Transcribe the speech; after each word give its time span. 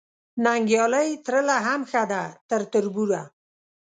ننګیالۍ 0.43 1.09
ترله 1.25 1.57
هم 1.67 1.81
ښه 1.89 2.03
ده 2.11 2.23
تر 2.49 2.61
تربوره 2.73 3.21